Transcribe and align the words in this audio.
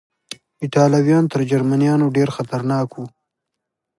ایټالویان 0.63 1.23
تر 1.31 1.41
جرمنیانو 1.49 2.13
ډېر 2.15 2.29
خطرناک 2.35 2.89
و. 2.95 3.01